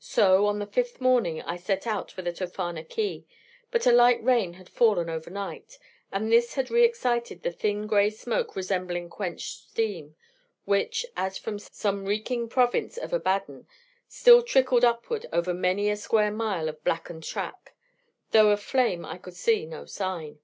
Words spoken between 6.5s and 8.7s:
had re excited the thin grey smoke